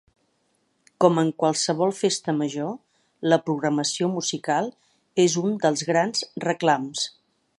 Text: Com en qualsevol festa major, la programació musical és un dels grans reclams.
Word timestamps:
Com 1.03 1.19
en 1.23 1.27
qualsevol 1.43 1.93
festa 1.97 2.33
major, 2.37 2.71
la 3.33 3.39
programació 3.49 4.09
musical 4.15 4.73
és 5.27 5.39
un 5.45 5.57
dels 5.67 5.87
grans 5.93 6.27
reclams. 6.49 7.07